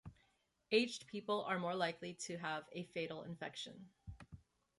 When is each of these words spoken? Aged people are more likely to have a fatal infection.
Aged 0.71 1.05
people 1.05 1.43
are 1.43 1.59
more 1.59 1.75
likely 1.75 2.15
to 2.21 2.35
have 2.37 2.63
a 2.71 2.85
fatal 2.85 3.21
infection. 3.21 3.87